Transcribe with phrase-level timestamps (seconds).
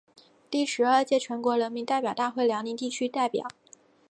[0.49, 3.47] 第十二届全国人民代表大会辽宁地区代表。